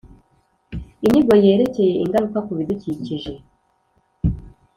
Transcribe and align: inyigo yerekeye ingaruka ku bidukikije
inyigo 1.05 1.33
yerekeye 1.45 1.93
ingaruka 2.03 2.37
ku 2.45 2.51
bidukikije 2.57 3.31